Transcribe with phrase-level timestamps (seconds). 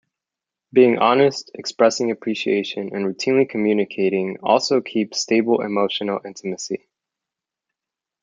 [0.73, 6.89] Being honest, expressing appreciation, and routinely communicating also keeps stable emotional intimacy.